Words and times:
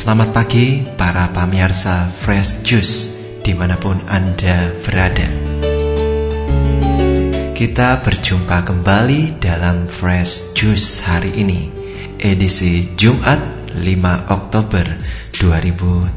Selamat 0.00 0.32
pagi 0.32 0.80
para 0.96 1.28
pemirsa 1.28 2.08
Fresh 2.08 2.64
Juice 2.64 3.12
di 3.44 3.52
mana 3.52 3.76
pun 3.76 4.00
Anda 4.08 4.72
berada. 4.80 5.28
Kita 7.52 8.00
berjumpa 8.00 8.64
kembali 8.64 9.36
dalam 9.36 9.92
Fresh 9.92 10.56
Juice 10.56 11.04
hari 11.04 11.36
ini 11.44 11.68
Edisi 12.16 12.96
Jumat 12.96 13.44
5 13.76 14.32
Oktober 14.32 14.88
2018 15.36 16.16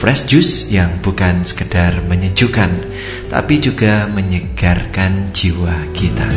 Fresh 0.00 0.24
Juice 0.24 0.72
yang 0.72 1.04
bukan 1.04 1.44
sekedar 1.44 2.00
menyejukkan 2.08 2.88
Tapi 3.28 3.60
juga 3.60 4.08
menyegarkan 4.08 5.36
jiwa 5.36 5.84
kita 5.92 6.32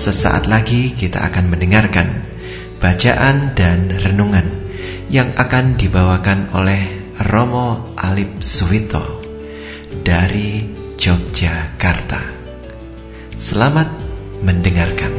Sesaat 0.00 0.48
lagi 0.48 0.96
kita 0.96 1.28
akan 1.28 1.52
mendengarkan 1.52 2.24
bacaan 2.80 3.52
dan 3.52 3.92
renungan 4.00 4.48
yang 5.12 5.36
akan 5.36 5.76
dibawakan 5.76 6.48
oleh 6.56 7.12
Romo 7.28 7.92
Alip 8.00 8.40
Suwito 8.40 9.20
dari 10.00 10.64
Yogyakarta. 10.96 12.32
Selamat 13.36 13.92
mendengarkan. 14.40 15.12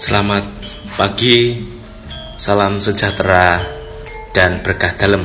Selamat 0.00 0.48
pagi 0.96 1.71
Salam 2.42 2.82
sejahtera 2.82 3.62
dan 4.34 4.66
berkah 4.66 4.90
dalam. 4.98 5.22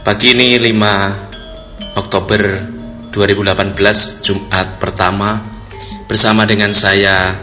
Pagi 0.00 0.32
ini 0.32 0.56
5 0.56 2.00
Oktober 2.00 2.40
2018 3.12 4.24
Jumat 4.24 4.80
pertama 4.80 5.44
bersama 6.08 6.48
dengan 6.48 6.72
saya 6.72 7.36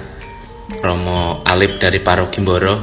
Romo 0.81 1.45
Alip 1.45 1.77
dari 1.77 2.01
Paro 2.01 2.33
Gimboro 2.33 2.73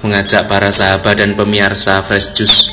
mengajak 0.00 0.48
para 0.48 0.72
sahabat 0.72 1.20
dan 1.20 1.36
pemirsa 1.36 2.00
Fresh 2.00 2.32
Juice 2.32 2.72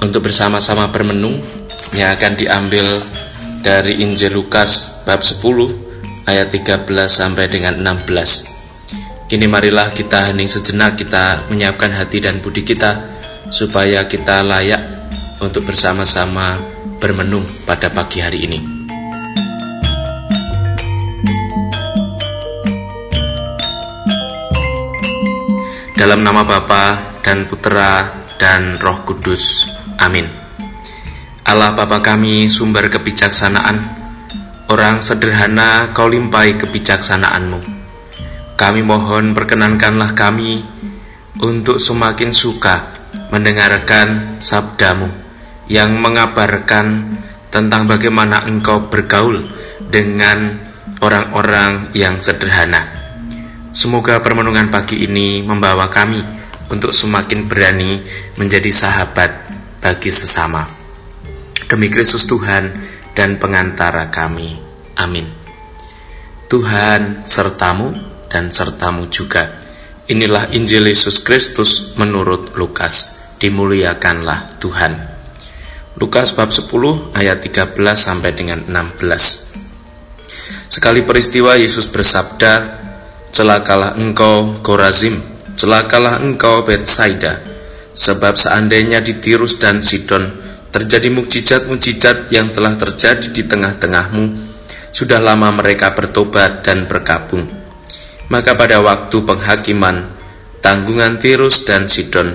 untuk 0.00 0.32
bersama-sama 0.32 0.88
bermenung 0.88 1.44
yang 1.92 2.16
akan 2.16 2.40
diambil 2.40 3.04
dari 3.60 4.00
Injil 4.00 4.32
Lukas 4.32 5.04
bab 5.04 5.20
10 5.20 5.44
ayat 6.24 6.48
13 6.48 6.88
sampai 7.04 7.52
dengan 7.52 7.76
16. 7.84 8.53
Kini 9.24 9.48
marilah 9.48 9.88
kita 9.96 10.28
hening 10.28 10.44
sejenak 10.44 11.00
kita 11.00 11.48
menyiapkan 11.48 11.96
hati 11.96 12.20
dan 12.20 12.44
budi 12.44 12.60
kita 12.60 13.08
supaya 13.48 14.04
kita 14.04 14.44
layak 14.44 14.84
untuk 15.40 15.64
bersama-sama 15.64 16.60
bermenung 17.00 17.40
pada 17.64 17.88
pagi 17.88 18.20
hari 18.20 18.44
ini. 18.44 18.60
Dalam 25.96 26.20
nama 26.20 26.44
Bapa 26.44 27.16
dan 27.24 27.48
Putera 27.48 28.04
dan 28.36 28.76
Roh 28.76 29.08
Kudus. 29.08 29.72
Amin. 30.04 30.28
Allah 31.48 31.72
Bapa 31.72 32.04
kami 32.04 32.44
sumber 32.52 32.92
kebijaksanaan, 32.92 33.88
orang 34.68 35.00
sederhana 35.00 35.96
kau 35.96 36.12
limpai 36.12 36.60
kebijaksanaanmu 36.60 37.83
kami 38.54 38.86
mohon 38.86 39.34
perkenankanlah 39.34 40.14
kami 40.14 40.62
untuk 41.42 41.82
semakin 41.82 42.30
suka 42.30 42.94
mendengarkan 43.34 44.38
sabdamu 44.38 45.10
yang 45.66 45.98
mengabarkan 45.98 47.18
tentang 47.50 47.90
bagaimana 47.90 48.46
engkau 48.46 48.86
bergaul 48.86 49.42
dengan 49.90 50.58
orang-orang 51.02 51.94
yang 51.98 52.18
sederhana. 52.22 52.90
Semoga 53.74 54.22
permenungan 54.22 54.70
pagi 54.70 55.02
ini 55.02 55.42
membawa 55.42 55.90
kami 55.90 56.22
untuk 56.70 56.94
semakin 56.94 57.50
berani 57.50 57.98
menjadi 58.38 58.70
sahabat 58.70 59.50
bagi 59.82 60.14
sesama. 60.14 60.62
Demi 61.66 61.90
Kristus 61.90 62.22
Tuhan 62.30 62.70
dan 63.18 63.34
pengantara 63.42 64.14
kami. 64.14 64.62
Amin. 64.94 65.26
Tuhan 66.46 67.26
sertamu 67.26 68.13
dan 68.34 68.50
sertamu 68.50 69.06
juga. 69.06 69.62
Inilah 70.10 70.50
Injil 70.50 70.90
Yesus 70.90 71.22
Kristus 71.22 71.94
menurut 71.94 72.58
Lukas. 72.58 73.22
Dimuliakanlah 73.38 74.58
Tuhan. 74.58 74.98
Lukas 75.94 76.34
bab 76.34 76.50
10 76.50 77.14
ayat 77.14 77.38
13 77.38 77.72
sampai 77.94 78.34
dengan 78.34 78.66
16. 78.66 79.54
Sekali 80.66 81.06
peristiwa 81.06 81.54
Yesus 81.54 81.86
bersabda, 81.86 82.82
"Celakalah 83.30 83.94
engkau 83.94 84.58
Korazim, 84.58 85.22
celakalah 85.54 86.18
engkau 86.18 86.66
Betsaida, 86.66 87.38
sebab 87.94 88.34
seandainya 88.34 88.98
di 88.98 89.22
Tirus 89.22 89.62
dan 89.62 89.86
Sidon 89.86 90.26
terjadi 90.74 91.14
mukjizat-mukjizat 91.14 92.34
yang 92.34 92.50
telah 92.50 92.74
terjadi 92.74 93.30
di 93.30 93.46
tengah-tengahmu, 93.46 94.24
sudah 94.90 95.22
lama 95.22 95.48
mereka 95.54 95.94
bertobat 95.94 96.66
dan 96.66 96.90
berkabung." 96.90 97.63
Maka 98.32 98.56
pada 98.56 98.80
waktu 98.80 99.16
penghakiman, 99.20 100.08
tanggungan 100.64 101.20
Tirus 101.20 101.68
dan 101.68 101.90
Sidon 101.90 102.32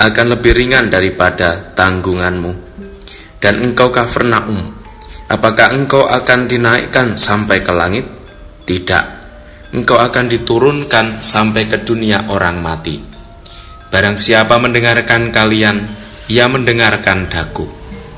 akan 0.00 0.26
lebih 0.36 0.52
ringan 0.56 0.88
daripada 0.88 1.72
tanggunganmu. 1.76 2.52
Dan 3.40 3.64
engkau 3.64 3.88
Kafarnaum, 3.88 4.76
apakah 5.32 5.72
engkau 5.72 6.04
akan 6.04 6.44
dinaikkan 6.44 7.16
sampai 7.16 7.64
ke 7.64 7.72
langit? 7.72 8.04
Tidak, 8.68 9.04
engkau 9.72 9.96
akan 9.96 10.28
diturunkan 10.28 11.24
sampai 11.24 11.64
ke 11.64 11.80
dunia 11.80 12.28
orang 12.28 12.60
mati. 12.60 13.00
Barang 13.90 14.14
siapa 14.20 14.60
mendengarkan 14.60 15.32
kalian, 15.34 15.90
ia 16.30 16.46
mendengarkan 16.46 17.26
daku. 17.26 17.66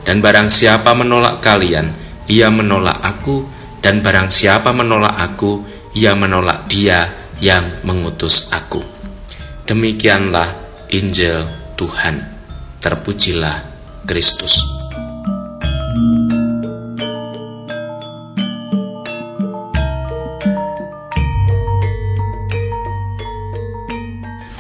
Dan 0.03 0.19
barang 0.19 0.51
siapa 0.51 0.93
menolak 0.93 1.41
kalian, 1.41 1.97
ia 2.29 2.53
menolak 2.53 2.99
aku. 3.01 3.47
Dan 3.83 3.99
barang 3.99 4.31
siapa 4.31 4.71
menolak 4.71 5.17
aku, 5.17 5.65
ia 5.93 6.17
menolak 6.17 6.73
dia 6.73 7.13
yang 7.37 7.85
mengutus 7.85 8.49
aku. 8.49 8.81
Demikianlah 9.69 10.49
Injil 10.89 11.45
Tuhan. 11.77 12.17
Terpujilah 12.83 13.63
Kristus. 14.09 14.59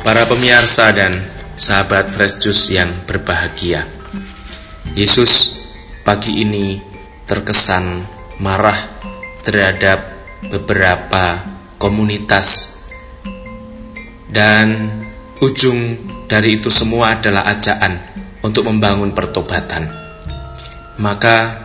Para 0.03 0.27
pemirsa 0.27 0.91
dan 0.91 1.15
sahabat 1.55 2.11
Fresh 2.11 2.43
Juice 2.43 2.75
yang 2.75 2.91
berbahagia. 3.07 3.87
Yesus 4.93 5.57
pagi 6.03 6.43
ini 6.43 6.83
terkesan 7.25 8.03
marah 8.43 8.77
terhadap 9.47 10.12
beberapa 10.51 11.45
komunitas 11.79 12.79
dan 14.33 14.91
ujung 15.43 15.99
dari 16.31 16.63
itu 16.63 16.73
semua 16.73 17.19
adalah 17.19 17.47
ajaan 17.53 17.99
untuk 18.41 18.67
membangun 18.67 19.13
pertobatan. 19.13 19.91
Maka 20.99 21.63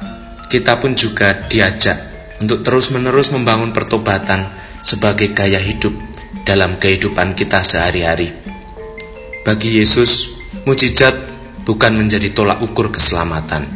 kita 0.52 0.80
pun 0.82 0.94
juga 0.98 1.48
diajak 1.48 1.98
untuk 2.42 2.62
terus-menerus 2.62 3.34
membangun 3.34 3.74
pertobatan 3.74 4.48
sebagai 4.84 5.34
gaya 5.34 5.60
hidup 5.60 5.92
dalam 6.48 6.80
kehidupan 6.80 7.36
kita 7.36 7.60
sehari-hari. 7.60 8.32
Bagi 9.44 9.80
Yesus, 9.80 10.38
mujizat 10.68 11.16
bukan 11.68 11.96
menjadi 11.96 12.32
tolak 12.32 12.64
ukur 12.64 12.92
keselamatan. 12.92 13.68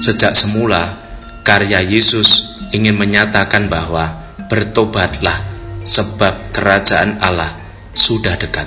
Sejak 0.00 0.36
semula, 0.36 1.03
karya 1.44 1.84
Yesus 1.84 2.58
ingin 2.72 2.96
menyatakan 2.96 3.68
bahwa 3.68 4.24
bertobatlah 4.48 5.36
sebab 5.84 6.50
kerajaan 6.50 7.20
Allah 7.20 7.52
sudah 7.92 8.34
dekat. 8.40 8.66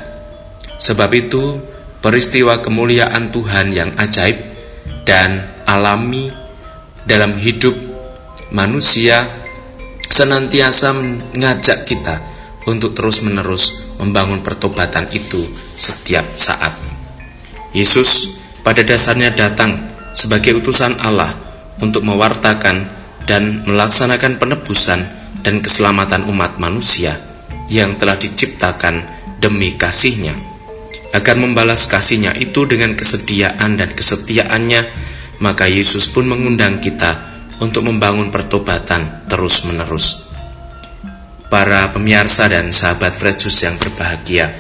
Sebab 0.78 1.10
itu, 1.18 1.58
peristiwa 2.00 2.62
kemuliaan 2.62 3.34
Tuhan 3.34 3.74
yang 3.74 3.98
ajaib 3.98 4.38
dan 5.04 5.50
alami 5.66 6.30
dalam 7.04 7.36
hidup 7.36 7.74
manusia 8.54 9.26
senantiasa 10.08 10.94
mengajak 10.96 11.84
kita 11.90 12.22
untuk 12.70 12.94
terus-menerus 12.94 13.98
membangun 13.98 14.46
pertobatan 14.46 15.10
itu 15.12 15.42
setiap 15.74 16.38
saat. 16.38 16.78
Yesus 17.74 18.38
pada 18.62 18.86
dasarnya 18.86 19.34
datang 19.34 19.90
sebagai 20.14 20.62
utusan 20.62 21.00
Allah 21.02 21.47
untuk 21.84 22.06
mewartakan 22.06 22.90
dan 23.28 23.68
melaksanakan 23.68 24.40
penebusan 24.40 25.00
dan 25.44 25.60
keselamatan 25.60 26.26
umat 26.32 26.58
manusia 26.58 27.20
yang 27.68 28.00
telah 28.00 28.16
diciptakan 28.16 29.04
demi 29.38 29.76
kasihnya. 29.76 30.34
akan 31.08 31.50
membalas 31.50 31.88
kasihnya 31.88 32.36
itu 32.36 32.68
dengan 32.68 32.94
kesediaan 32.94 33.80
dan 33.80 33.96
kesetiaannya, 33.96 34.82
maka 35.40 35.66
Yesus 35.66 36.12
pun 36.12 36.28
mengundang 36.28 36.84
kita 36.84 37.26
untuk 37.58 37.88
membangun 37.90 38.30
pertobatan 38.30 39.26
terus-menerus. 39.26 40.30
Para 41.48 41.88
pemirsa 41.96 42.52
dan 42.52 42.76
sahabat 42.76 43.16
Fresh 43.16 43.48
Juice 43.48 43.66
yang 43.66 43.80
berbahagia, 43.80 44.52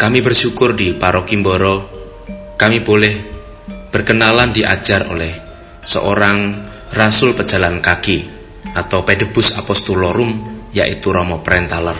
kami 0.00 0.24
bersyukur 0.24 0.72
di 0.72 0.96
Paroki 0.96 1.36
Mboro, 1.36 1.84
kami 2.56 2.80
boleh 2.80 3.14
berkenalan 3.92 4.56
diajar 4.56 5.12
oleh 5.12 5.39
seorang 5.84 6.66
rasul 6.92 7.32
pejalan 7.34 7.78
kaki 7.78 8.28
atau 8.74 9.02
pedebus 9.02 9.58
apostulorum 9.58 10.60
yaitu 10.70 11.10
Romo 11.10 11.42
Prentaler. 11.42 11.98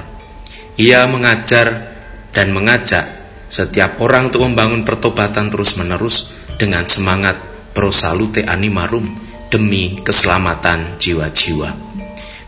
Ia 0.79 1.05
mengajar 1.11 1.91
dan 2.31 2.55
mengajak 2.55 3.05
setiap 3.51 3.99
orang 3.99 4.31
untuk 4.31 4.47
membangun 4.47 4.87
pertobatan 4.87 5.51
terus-menerus 5.51 6.39
dengan 6.55 6.87
semangat 6.87 7.35
pro 7.75 7.91
salute 7.91 8.47
animarum 8.47 9.11
demi 9.51 9.99
keselamatan 9.99 10.97
jiwa-jiwa. 10.97 11.71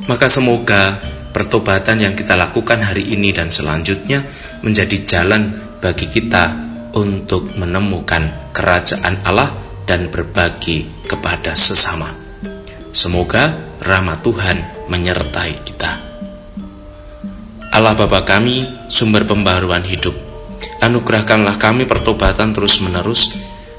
Maka 0.06 0.26
semoga 0.30 1.02
pertobatan 1.34 1.98
yang 1.98 2.14
kita 2.14 2.38
lakukan 2.38 2.78
hari 2.78 3.10
ini 3.10 3.34
dan 3.34 3.50
selanjutnya 3.50 4.22
menjadi 4.62 4.96
jalan 5.02 5.50
bagi 5.82 6.06
kita 6.06 6.54
untuk 6.94 7.50
menemukan 7.58 8.54
kerajaan 8.54 9.26
Allah 9.26 9.50
dan 9.86 10.08
berbagi 10.08 10.86
kepada 11.06 11.54
sesama. 11.58 12.10
Semoga 12.92 13.56
rahmat 13.80 14.20
Tuhan 14.20 14.58
menyertai 14.92 15.54
kita. 15.64 15.92
Allah 17.72 17.96
Bapa 17.96 18.28
kami, 18.28 18.68
sumber 18.92 19.24
pembaharuan 19.24 19.80
hidup, 19.80 20.12
anugerahkanlah 20.84 21.56
kami 21.56 21.88
pertobatan 21.88 22.52
terus-menerus, 22.52 23.32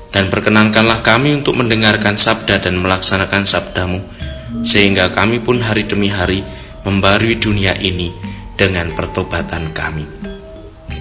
dan 0.10 0.34
perkenankanlah 0.34 1.06
kami 1.06 1.38
untuk 1.38 1.54
mendengarkan 1.62 2.18
sabda 2.18 2.58
dan 2.58 2.82
melaksanakan 2.82 3.46
sabdamu, 3.46 4.02
sehingga 4.66 5.14
kami 5.14 5.46
pun 5.46 5.62
hari 5.62 5.86
demi 5.86 6.10
hari 6.10 6.42
membarui 6.82 7.38
dunia 7.38 7.78
ini 7.78 8.10
dengan 8.58 8.98
pertobatan 8.98 9.70
kami. 9.70 10.10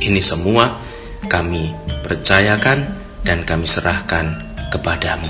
Ini 0.05 0.21
semua 0.21 0.77
kami 1.33 1.73
percayakan 2.05 2.79
dan 3.25 3.49
kami 3.49 3.65
serahkan 3.65 4.52
kepadamu. 4.73 5.29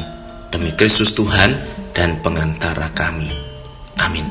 Demi 0.55 0.71
Kristus 0.79 1.11
Tuhan 1.19 1.59
dan 1.91 2.23
pengantara 2.23 2.95
kami. 2.95 3.27
Amin. 3.99 4.25